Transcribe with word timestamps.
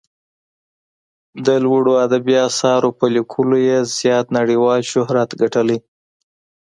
د 1.45 1.47
لوړو 1.65 1.93
ادبي 2.05 2.35
اثارو 2.49 2.89
په 2.99 3.05
لیکلو 3.15 3.57
یې 3.67 3.77
زیات 3.99 4.27
نړیوال 4.37 4.81
شهرت 4.91 5.29
ګټلی. 5.41 5.77